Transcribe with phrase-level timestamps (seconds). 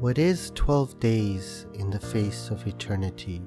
[0.00, 3.42] What is 12 days in the face of eternity?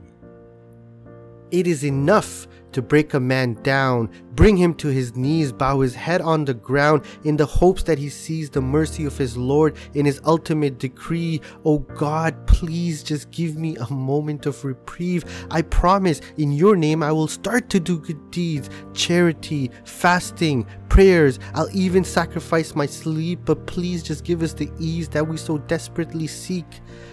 [1.50, 5.96] It is enough to break a man down, bring him to his knees, bow his
[5.96, 9.76] head on the ground in the hopes that he sees the mercy of his Lord
[9.94, 11.42] in his ultimate decree.
[11.66, 15.24] Oh God, please just give me a moment of reprieve.
[15.52, 21.40] I promise in your name I will start to do good deeds, charity, fasting, prayers.
[21.54, 25.58] I'll even sacrifice my sleep, but please just give us the ease that we so
[25.58, 26.66] desperately seek.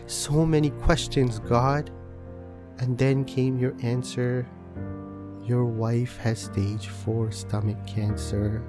[0.07, 1.89] So many questions, God.
[2.81, 4.49] And then came your answer
[5.45, 8.65] Your wife has stage 4 stomach cancer.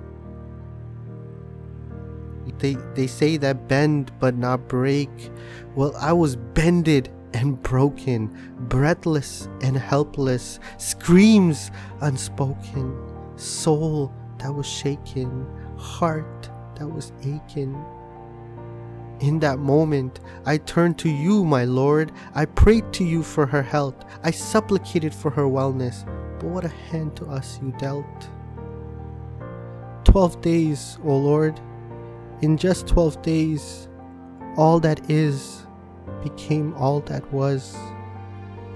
[2.60, 5.10] They, they say that bend but not break.
[5.74, 8.30] Well, I was bended and broken,
[8.70, 12.96] breathless and helpless, screams unspoken,
[13.38, 15.46] soul that was shaken,
[15.78, 17.78] heart that was aching.
[19.20, 22.14] In that moment, I turned to you, my Lord.
[22.34, 24.06] I prayed to you for her health.
[24.24, 26.06] I supplicated for her wellness.
[26.40, 28.30] But what a hand to us you dealt.
[30.06, 31.60] Twelve days, O Lord.
[32.42, 33.90] In just twelve days,
[34.56, 35.68] all that is
[36.24, 37.76] became all that was.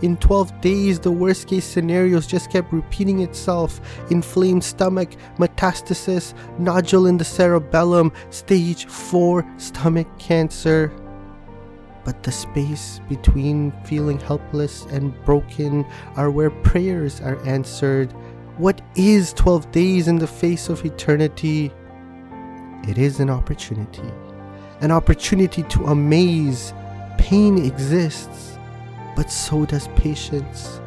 [0.04, 3.80] In 12 days, the worst case scenarios just kept repeating itself
[4.12, 10.92] inflamed stomach, metastasis, nodule in the cerebellum, stage 4 stomach cancer.
[12.04, 15.86] But the space between feeling helpless and broken
[16.18, 18.12] are where prayers are answered.
[18.58, 21.72] What is 12 days in the face of eternity?
[22.90, 24.12] It is an opportunity,
[24.81, 26.74] an opportunity to amaze.
[27.18, 28.54] Pain exists
[29.16, 30.80] but so does patience.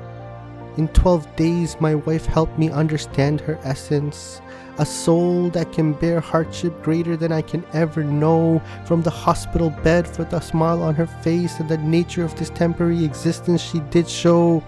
[0.77, 4.42] In 12 days, my wife helped me understand her essence.
[4.78, 8.60] A soul that can bear hardship greater than I can ever know.
[8.84, 12.50] From the hospital bed, for the smile on her face and the nature of this
[12.50, 14.62] temporary existence she did show.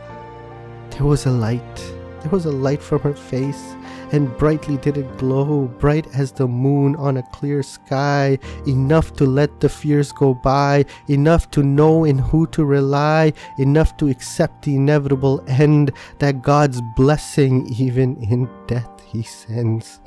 [0.93, 1.98] There was a light.
[2.21, 3.77] There was a light from her face
[4.11, 9.25] and brightly did it glow, bright as the moon on a clear sky, enough to
[9.25, 14.65] let the fears go by, enough to know in who to rely, enough to accept
[14.65, 20.01] the inevitable end that God's blessing even in death he sends.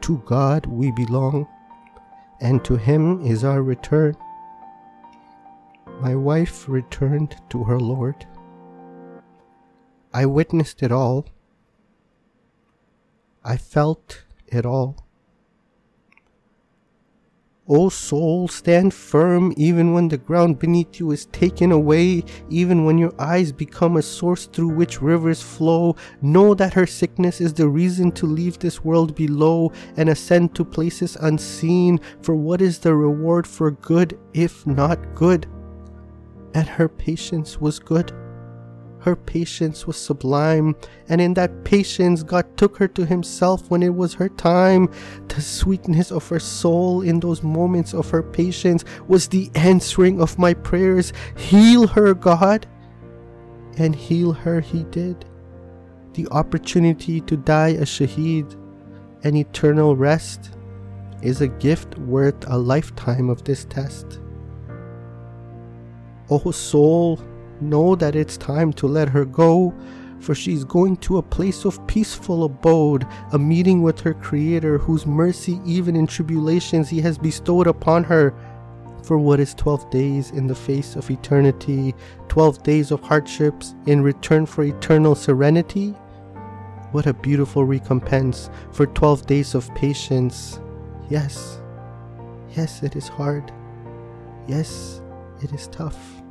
[0.00, 1.46] To God we belong,
[2.40, 4.16] and to him is our return.
[6.00, 8.26] My wife returned to her Lord.
[10.14, 11.26] I witnessed it all
[13.44, 15.04] I felt it all.
[17.68, 22.98] O soul, stand firm even when the ground beneath you is taken away, even when
[22.98, 25.96] your eyes become a source through which rivers flow.
[26.20, 30.64] Know that her sickness is the reason to leave this world below and ascend to
[30.64, 32.00] places unseen.
[32.20, 35.46] For what is the reward for good if not good?
[36.54, 38.12] And her patience was good.
[39.02, 40.76] Her patience was sublime,
[41.08, 44.88] and in that patience, God took her to Himself when it was her time.
[45.26, 50.38] The sweetness of her soul in those moments of her patience was the answering of
[50.38, 51.12] my prayers.
[51.36, 52.68] Heal her, God.
[53.76, 55.24] And heal her, He did.
[56.12, 58.56] The opportunity to die a shaheed,
[59.24, 60.50] an eternal rest,
[61.22, 64.20] is a gift worth a lifetime of this test.
[66.30, 67.20] Oh, soul,
[67.62, 69.74] know that it's time to let her go,
[70.20, 75.06] for she's going to a place of peaceful abode, a meeting with her Creator, whose
[75.06, 78.34] mercy, even in tribulations, He has bestowed upon her.
[79.02, 81.92] For what is 12 days in the face of eternity,
[82.28, 85.90] 12 days of hardships in return for eternal serenity?
[86.92, 90.60] What a beautiful recompense for 12 days of patience.
[91.10, 91.60] Yes,
[92.56, 93.50] yes, it is hard.
[94.46, 95.00] Yes,
[95.42, 96.21] it is tough.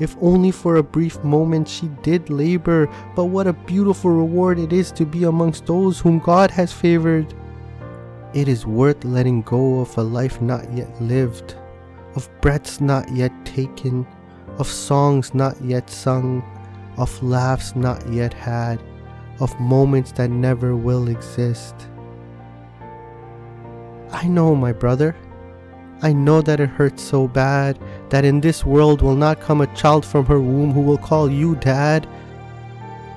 [0.00, 4.72] If only for a brief moment she did labor, but what a beautiful reward it
[4.72, 7.32] is to be amongst those whom God has favored.
[8.32, 11.54] It is worth letting go of a life not yet lived,
[12.16, 14.04] of breaths not yet taken,
[14.58, 16.42] of songs not yet sung,
[16.96, 18.82] of laughs not yet had,
[19.40, 21.74] of moments that never will exist.
[24.10, 25.14] I know, my brother,
[26.02, 27.78] I know that it hurts so bad
[28.10, 31.30] that in this world will not come a child from her womb who will call
[31.30, 32.06] you dad.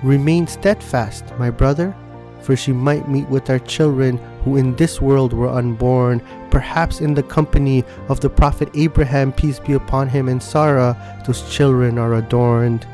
[0.04, 1.96] Remain steadfast, my brother,
[2.42, 7.14] for she might meet with our children who in this world were unborn, perhaps in
[7.14, 10.96] the company of the prophet Abraham, peace be upon him, and Sarah,
[11.26, 12.88] those children are adorned.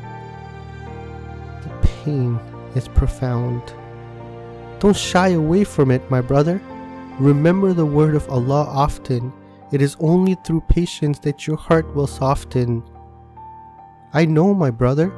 [1.62, 2.40] The pain
[2.74, 3.62] is profound.
[4.80, 6.60] Don't shy away from it, my brother.
[7.20, 9.32] Remember the word of Allah often
[9.74, 12.84] It is only through patience that your heart will soften.
[14.14, 15.12] I know, my brother.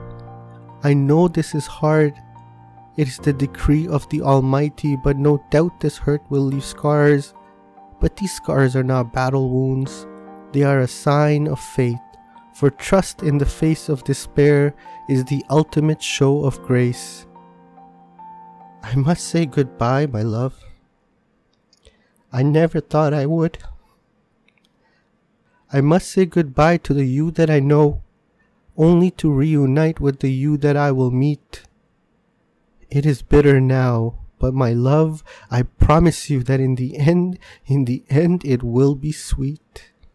[0.82, 2.14] I know this is hard.
[2.96, 7.34] It is the decree of the Almighty, but no doubt this hurt will leave scars.
[8.00, 10.08] But these scars are not battle wounds,
[10.54, 12.00] they are a sign of faith.
[12.54, 14.74] For trust in the face of despair
[15.10, 17.28] is the ultimate show of grace.
[18.82, 20.56] I must say goodbye, my love.
[22.32, 23.58] I never thought I would.
[25.76, 28.02] I must say goodbye to the you that I know,
[28.78, 31.64] only to reunite with the you that I will meet.
[32.90, 37.84] It is bitter now, but my love, I promise you that in the end, in
[37.84, 39.92] the end, it will be sweet.